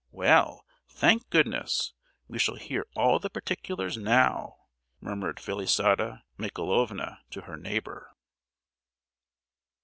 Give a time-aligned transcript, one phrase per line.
[0.09, 1.93] "Well, thank goodness,
[2.27, 4.55] we shall hear all the particulars now!"
[4.99, 8.09] murmured Felisata Michaelovna to her neighbour.